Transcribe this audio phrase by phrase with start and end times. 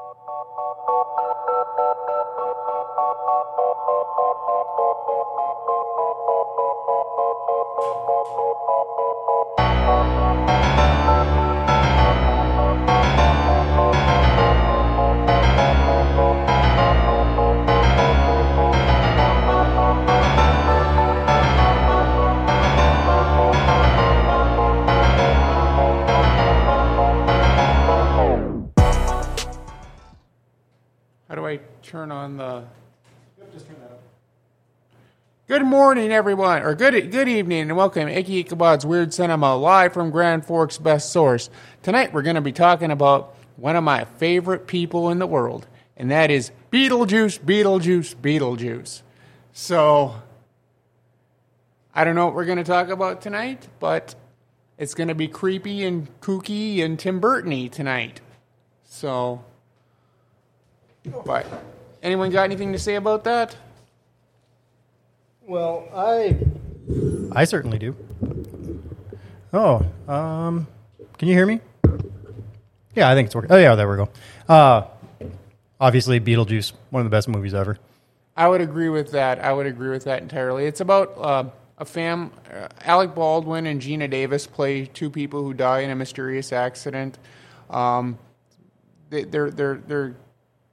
[0.00, 0.39] How
[31.90, 32.62] turn on the?
[35.48, 39.92] Good morning, everyone, or good good evening, and welcome to Icky Ichabod's Weird Cinema live
[39.92, 41.50] from Grand Forks Best Source.
[41.82, 45.66] Tonight, we're going to be talking about one of my favorite people in the world,
[45.96, 49.02] and that is Beetlejuice, Beetlejuice, Beetlejuice.
[49.52, 50.14] So,
[51.92, 54.14] I don't know what we're going to talk about tonight, but
[54.78, 58.20] it's going to be creepy and kooky and Tim Burton-y tonight.
[58.84, 59.44] So,
[61.24, 61.46] but
[62.02, 63.56] anyone got anything to say about that?
[65.42, 66.38] Well, I
[67.32, 67.96] I certainly do.
[69.52, 70.68] Oh, um,
[71.18, 71.60] can you hear me?
[72.94, 73.50] Yeah, I think it's working.
[73.52, 74.08] Oh yeah, there we go.
[74.48, 74.82] Uh,
[75.80, 77.78] obviously, Beetlejuice, one of the best movies ever.
[78.36, 79.38] I would agree with that.
[79.40, 80.66] I would agree with that entirely.
[80.66, 81.44] It's about uh,
[81.78, 82.32] a fam.
[82.52, 87.18] Uh, Alec Baldwin and Geena Davis play two people who die in a mysterious accident.
[87.68, 88.18] Um,
[89.10, 90.16] they, they're they're they're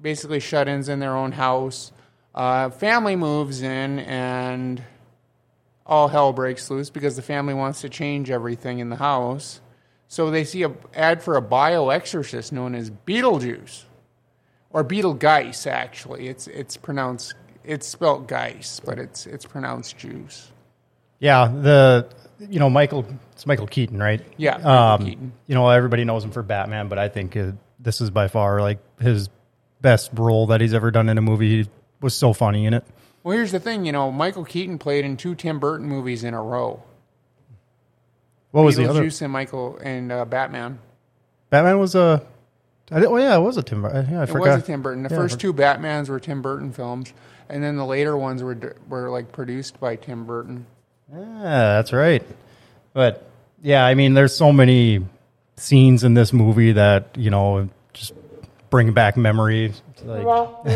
[0.00, 1.92] basically shut-ins in their own house.
[2.34, 4.82] Uh, family moves in and
[5.86, 9.60] all hell breaks loose because the family wants to change everything in the house.
[10.06, 13.84] So they see a ad for a bio exorcist known as Beetlejuice
[14.70, 15.66] or Beetlegeist.
[15.66, 20.50] Actually, it's it's pronounced it's spelled Geist, but it's it's pronounced juice.
[21.18, 24.24] Yeah, the you know Michael, it's Michael Keaton, right?
[24.36, 25.32] Yeah, Michael um, Keaton.
[25.46, 28.60] You know everybody knows him for Batman, but I think uh, this is by far
[28.60, 29.28] like his
[29.80, 31.62] best role that he's ever done in a movie.
[31.64, 32.84] He was so funny in it.
[33.22, 36.34] Well, here's the thing, you know, Michael Keaton played in two Tim Burton movies in
[36.34, 36.82] a row.
[38.50, 39.02] What was the other?
[39.02, 40.78] Beetlejuice and Michael and uh, Batman.
[41.50, 42.24] Batman was a.
[42.90, 43.82] I did, oh yeah, it was a Tim.
[43.82, 44.54] Bur- Yeah, I It forgot.
[44.54, 45.02] was a Tim Burton.
[45.02, 47.12] The Yeah, first two Batmans were Tim Burton films,
[47.50, 48.56] and then the later ones were
[48.88, 50.64] were like produced by Tim Burton.
[51.12, 52.22] Yeah, that's right.
[52.94, 53.28] But
[53.62, 55.04] yeah, I mean, there's so many
[55.56, 58.14] scenes in this movie that you know just
[58.70, 59.82] bring back memories.
[60.04, 60.24] Like,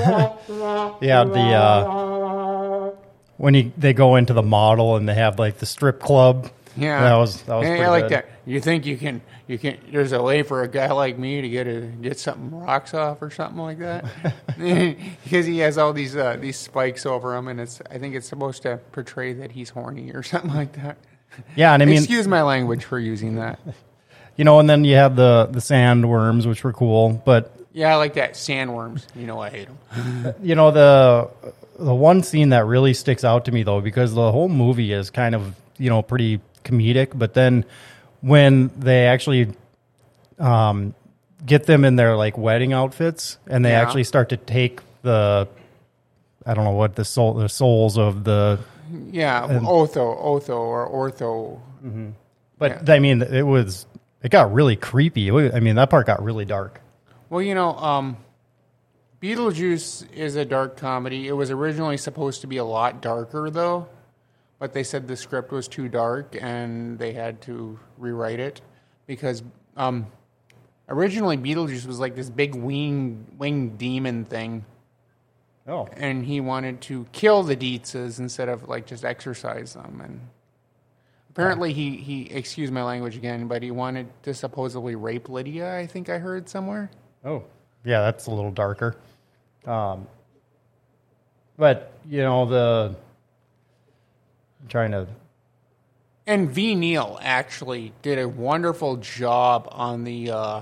[1.00, 2.90] yeah, the uh,
[3.36, 6.50] when he they go into the model and they have like the strip club.
[6.76, 8.12] Yeah, that was that was pretty I like good.
[8.12, 8.28] that.
[8.46, 9.76] You think you can you can?
[9.90, 13.20] There's a way for a guy like me to get a get something rocks off
[13.20, 14.04] or something like that,
[15.24, 18.26] because he has all these uh, these spikes over him, and it's I think it's
[18.26, 20.96] supposed to portray that he's horny or something like that.
[21.56, 23.60] Yeah, and I mean, Excuse my language for using that.
[24.36, 27.96] you know, and then you have the the sandworms, which were cool, but Yeah, I
[27.96, 28.34] like that.
[28.34, 29.06] Sandworms.
[29.16, 30.34] You know I hate them.
[30.42, 31.30] you know the
[31.78, 35.10] the one scene that really sticks out to me though because the whole movie is
[35.10, 37.64] kind of you know pretty comedic but then
[38.20, 39.48] when they actually
[40.38, 40.94] um,
[41.44, 43.80] get them in their like wedding outfits and they Yeah.
[43.82, 45.48] actually start to take the
[46.46, 48.58] I don't know what the soul the souls of the
[49.10, 51.58] Yeah, Otho, Otho, or Ortho.
[52.58, 53.86] but I mean it was
[54.22, 56.80] it got really creepy I mean that part got really dark
[57.32, 58.18] Well, you know, um,
[59.22, 61.26] Beetlejuice is a dark comedy.
[61.26, 63.88] It was originally supposed to be a lot darker, though,
[64.58, 68.60] but they said the script was too dark and they had to rewrite it
[69.06, 69.42] because
[69.78, 70.08] um,
[70.90, 74.66] originally Beetlejuice was like this big wing winged demon thing,
[75.66, 80.02] oh and he wanted to kill the Deetzes instead of like just exorcise them.
[80.04, 80.20] And
[81.30, 85.74] apparently, he he excuse my language again, but he wanted to supposedly rape Lydia.
[85.74, 86.90] I think I heard somewhere.
[87.24, 87.44] Oh,
[87.84, 88.96] yeah, that's a little darker.
[89.66, 90.06] Um,
[91.56, 92.96] but you know the
[94.62, 95.06] I'm trying to.
[96.26, 100.60] And Ve Neill actually did a wonderful job on the uh,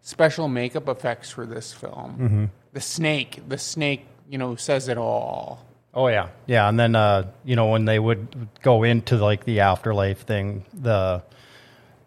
[0.00, 2.50] special makeup effects for this film.
[2.72, 5.64] The snake, the snake, you know, says it all.
[5.92, 9.60] Oh yeah, yeah, and then uh, you know when they would go into like the
[9.60, 11.22] afterlife thing, the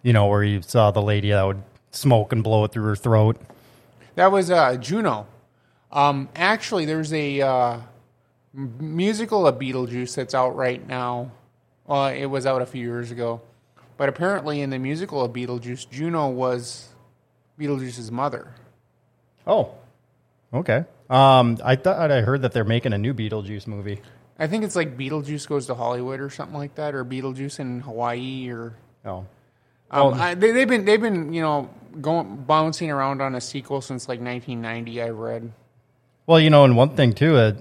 [0.04, 2.96] you know where you saw the lady that would smoke and blow it through her
[2.96, 3.40] throat.
[4.18, 5.28] That was uh, Juno.
[5.92, 7.80] Um, actually, there's a uh,
[8.52, 11.32] musical of Beetlejuice that's out right now.
[11.86, 13.42] Well, it was out a few years ago,
[13.96, 16.90] but apparently in the musical of Beetlejuice, Juno was
[17.60, 18.56] Beetlejuice's mother.
[19.46, 19.76] Oh,
[20.52, 20.86] okay.
[21.12, 24.02] Um, I thought I heard that they're making a new Beetlejuice movie.
[24.40, 27.82] I think it's like Beetlejuice goes to Hollywood or something like that, or Beetlejuice in
[27.82, 28.74] Hawaii, or
[29.06, 29.28] Oh,
[29.92, 31.70] Um, I, they, they've been they've been you know
[32.02, 35.02] going bouncing around on a sequel since like 1990.
[35.02, 35.52] I read.
[36.26, 37.54] Well, you know, and one thing too, uh,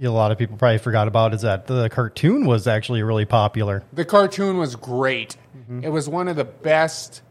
[0.00, 3.82] a lot of people probably forgot about is that the cartoon was actually really popular.
[3.92, 5.36] The cartoon was great.
[5.82, 7.22] It was one of the best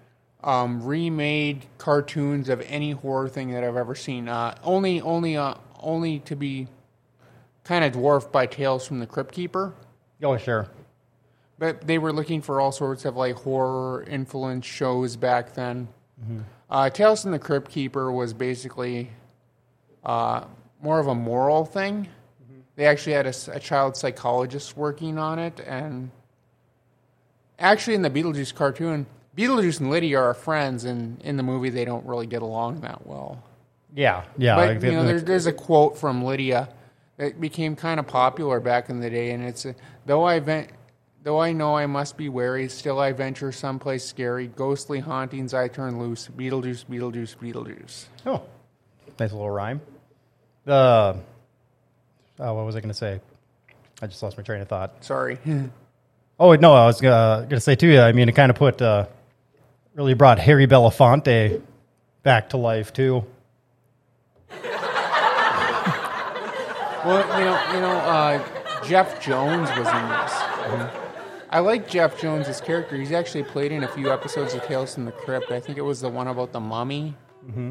[0.44, 4.28] um, remade cartoons of any horror thing that I've ever seen.
[4.28, 6.68] Uh, only, only, uh, only to be
[7.64, 9.74] kind of dwarfed by Tales from the Crypt Keeper.
[10.22, 10.68] Oh, sure.
[11.58, 15.88] But they were looking for all sorts of like horror influence shows back then.
[16.70, 19.12] Uh, Tales from the Crypt Keeper was basically
[20.04, 20.46] uh,
[20.82, 22.08] more of a moral thing.
[22.76, 26.12] They actually had a child psychologist working on it, and
[27.60, 29.06] actually in the Beetlejuice cartoon,
[29.38, 33.06] Beetlejuice and Lydia are friends, and in the movie they don't really get along that
[33.08, 33.42] well.
[33.94, 34.56] Yeah, yeah.
[34.56, 36.68] But like, you know, the- there's, there's a quote from Lydia
[37.18, 39.66] that became kind of popular back in the day, and it's
[40.06, 40.68] though I ven-
[41.26, 44.48] though I know I must be wary, still I venture someplace scary.
[44.48, 46.30] Ghostly hauntings I turn loose.
[46.30, 48.06] Beetlejuice, Beetlejuice, Beetlejuice.
[48.28, 48.44] oh,
[49.20, 49.82] nice little rhyme.
[50.64, 51.18] The
[52.40, 53.20] oh, what was I going to say?
[54.02, 55.04] I just lost my train of thought.
[55.04, 55.38] Sorry.
[56.38, 57.98] Oh no, I was uh, going to say too.
[57.98, 59.06] I mean, it kind of put uh,
[59.94, 61.62] really brought Harry Belafonte
[62.24, 63.24] back to life too.
[67.06, 70.10] well, you know, you know, uh, Jeff Jones was in
[70.90, 71.05] this.
[71.56, 72.98] I like Jeff Jones' character.
[72.98, 75.52] He's actually played in a few episodes of Tales from the Crypt.
[75.52, 77.16] I think it was the one about the mummy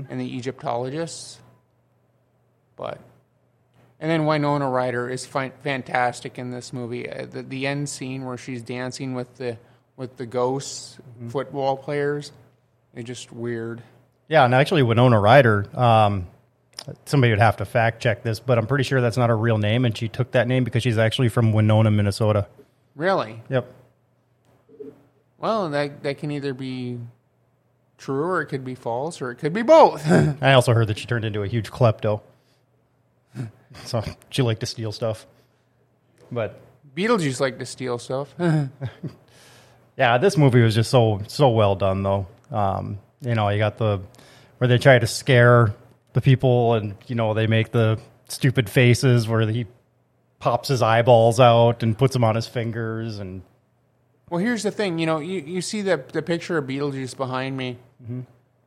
[0.08, 1.38] and the Egyptologists.
[2.76, 2.98] But
[4.00, 7.10] and then Winona Ryder is fi- fantastic in this movie.
[7.10, 9.58] Uh, the, the end scene where she's dancing with the
[9.98, 10.96] with the ghosts,
[11.28, 12.32] football players,
[12.94, 13.82] they're just weird.
[14.28, 15.66] Yeah, and actually Winona Ryder.
[15.78, 16.28] Um,
[17.04, 19.58] somebody would have to fact check this, but I'm pretty sure that's not her real
[19.58, 22.46] name, and she took that name because she's actually from Winona, Minnesota.
[22.94, 23.42] Really?
[23.48, 23.72] Yep.
[25.38, 26.98] Well, that that can either be
[27.98, 30.10] true or it could be false or it could be both.
[30.42, 32.20] I also heard that she turned into a huge klepto.
[33.84, 35.26] so she liked to steal stuff.
[36.30, 36.60] But
[36.96, 38.34] Beetlejuice like to steal stuff.
[39.96, 42.26] yeah, this movie was just so so well done though.
[42.50, 44.00] Um, you know, you got the
[44.58, 45.74] where they try to scare
[46.12, 47.98] the people and you know, they make the
[48.28, 49.66] stupid faces where he
[50.44, 53.40] pops his eyeballs out and puts them on his fingers and
[54.28, 54.98] well, here's the thing.
[54.98, 57.78] You know, you, you see the the picture of Beetlejuice behind me,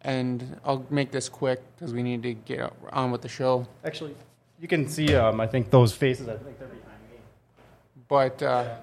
[0.01, 3.68] and I'll make this quick because we need to get on with the show.
[3.85, 4.15] actually
[4.59, 7.18] you can see um I think those faces I think they're behind me.
[8.07, 8.75] But uh,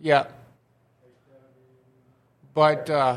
[0.00, 0.26] yeah,
[2.54, 3.16] but uh,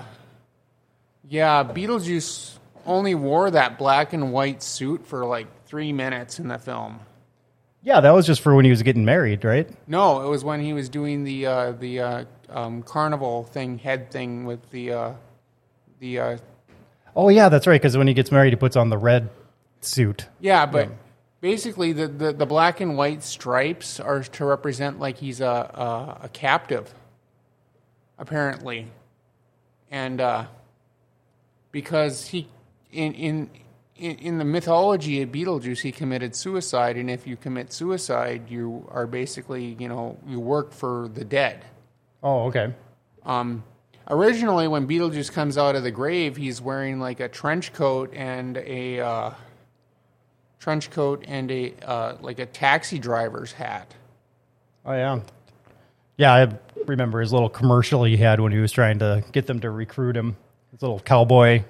[1.30, 2.58] yeah, Beetlejuice
[2.88, 7.02] only wore that black and white suit for like three minutes in the film.
[7.84, 9.68] Yeah, that was just for when he was getting married, right?
[9.88, 14.12] No, it was when he was doing the uh, the uh, um, carnival thing, head
[14.12, 15.14] thing with the uh,
[16.00, 16.38] the uh,
[17.16, 17.82] Oh yeah, that's right.
[17.82, 19.30] Because when he gets married, he puts on the red
[19.82, 20.28] suit.
[20.40, 20.90] yeah, but
[21.42, 26.26] basically the, the, the black and white stripes are to represent like he's a a,
[26.26, 26.94] a captive,
[28.20, 28.88] apparently,
[29.90, 30.46] and uh,
[31.72, 32.48] because he
[32.92, 33.50] in in
[34.02, 38.88] in in the mythology of Beetlejuice, he committed suicide, and if you commit suicide, you
[38.92, 41.64] are basically you know you work for the dead.
[42.24, 42.74] Oh, okay.
[43.24, 43.64] Um,
[44.10, 48.58] originally, when Beetlejuice comes out of the grave, he's wearing like a trench coat and
[48.58, 49.32] a uh,
[50.60, 53.94] trench coat and a uh, like a taxi driver's hat.
[54.84, 55.20] Oh yeah,
[56.18, 56.34] yeah.
[56.34, 56.48] I
[56.88, 60.18] remember his little commercial he had when he was trying to get them to recruit
[60.18, 60.36] him.
[60.72, 61.64] His little cowboy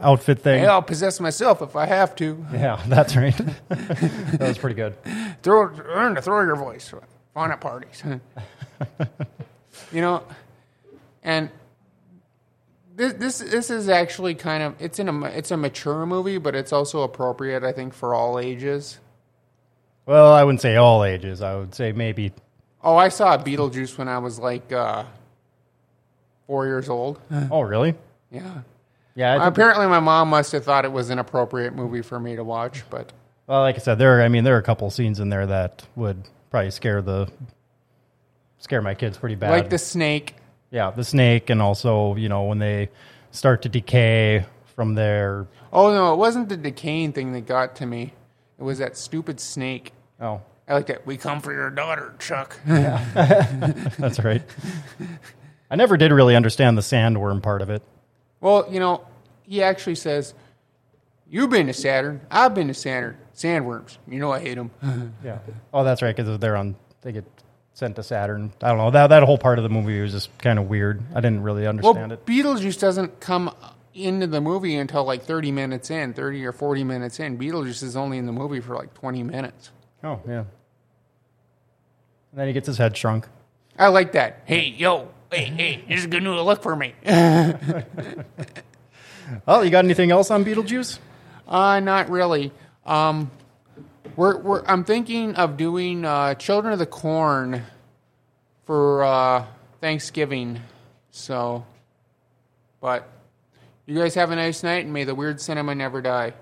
[0.00, 0.60] outfit thing.
[0.60, 2.44] Hey, I'll possess myself if I have to.
[2.52, 3.36] Yeah, that's right.
[3.68, 4.94] that was pretty good.
[5.42, 6.92] Throw, learn to throw your voice.
[7.34, 8.02] Fun at parties.
[9.92, 10.22] you know,
[11.22, 11.50] and
[12.94, 16.54] this this this is actually kind of it's in a it's a mature movie, but
[16.54, 18.98] it's also appropriate, I think, for all ages.
[20.04, 21.42] Well, I wouldn't say all ages.
[21.42, 22.32] I would say maybe.
[22.82, 25.04] Oh, I saw Beetlejuice when I was like uh,
[26.48, 27.20] four years old.
[27.50, 27.94] Oh, really?
[28.30, 28.62] Yeah.
[29.14, 29.46] Yeah.
[29.46, 32.82] Apparently, my mom must have thought it was an appropriate movie for me to watch,
[32.90, 33.12] but
[33.46, 34.22] well, like I said, there.
[34.22, 37.30] I mean, there are a couple scenes in there that would probably scare the
[38.58, 39.50] scare my kids pretty bad.
[39.50, 40.36] like the snake.
[40.70, 42.88] Yeah, the snake, and also you know when they
[43.30, 45.46] start to decay from their.
[45.72, 48.12] Oh no, it wasn't the decaying thing that got to me.
[48.58, 49.92] It was that stupid snake.
[50.20, 51.04] Oh, I like that.
[51.04, 52.58] We come for your daughter, Chuck.
[52.66, 53.04] Yeah.
[53.98, 54.42] that's right.
[55.70, 57.82] I never did really understand the sandworm part of it.
[58.42, 59.06] Well, you know,
[59.44, 60.34] he actually says,
[61.30, 62.20] "You've been to Saturn.
[62.30, 63.16] I've been to Saturn.
[63.34, 63.96] Sandworms.
[64.06, 64.70] You know I hate them."
[65.24, 65.38] Yeah.
[65.72, 66.14] Oh, that's right.
[66.14, 66.76] Because they're on.
[67.00, 67.24] They get
[67.74, 68.52] sent to Saturn.
[68.60, 71.00] I don't know that that whole part of the movie was just kind of weird.
[71.14, 72.26] I didn't really Well, understand it.
[72.26, 73.54] Beetlejuice doesn't come
[73.94, 77.38] into the movie until like 30 minutes in, 30 or 40 minutes in.
[77.38, 79.70] Beetlejuice is only in the movie for like 20 minutes.
[80.04, 80.44] Oh yeah.
[82.30, 83.26] And then he gets his head shrunk.
[83.78, 84.42] I like that.
[84.44, 86.94] Hey, yo, hey, hey, this is a good new look for me.
[89.48, 90.98] Oh, you got anything else on Beetlejuice?
[91.48, 92.52] Uh, not really.
[92.84, 93.30] Um,
[94.14, 97.62] we're, we're, I'm thinking of doing uh, Children of the Corn
[98.64, 99.46] for uh,
[99.80, 100.60] Thanksgiving.
[101.10, 101.64] So,
[102.80, 103.08] but
[103.86, 106.34] you guys have a nice night and may the weird cinema never die.